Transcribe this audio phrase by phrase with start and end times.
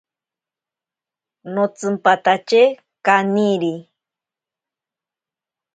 [1.53, 2.63] Notsimpatatye
[3.05, 3.73] kaniri.